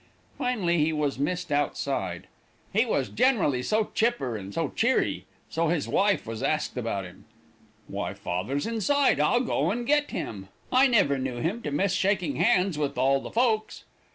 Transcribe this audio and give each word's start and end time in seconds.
"Finally 0.35 0.79
he 0.79 0.91
was 0.91 1.19
missed 1.19 1.51
outside. 1.51 2.25
He 2.73 2.87
was 2.87 3.07
generally 3.07 3.61
so 3.61 3.91
chipper 3.93 4.35
and 4.35 4.51
so 4.51 4.69
cheery. 4.69 5.25
So 5.47 5.67
his 5.67 5.87
wife 5.87 6.25
was 6.25 6.41
asked 6.41 6.75
about 6.75 7.05
him. 7.05 7.25
'Why, 7.87 8.15
father's 8.15 8.65
inside. 8.65 9.19
I'll 9.19 9.41
go 9.41 9.69
and 9.69 9.85
get 9.85 10.09
him. 10.09 10.49
I 10.71 10.87
never 10.87 11.19
knew 11.19 11.35
him 11.37 11.61
to 11.61 11.69
miss 11.71 11.93
shaking 11.93 12.37
hands 12.37 12.79
with 12.79 12.97
all 12.97 13.19
the 13.21 13.29
folks.' 13.29 13.83